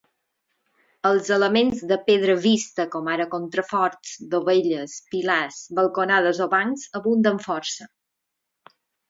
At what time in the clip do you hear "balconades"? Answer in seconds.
5.83-6.41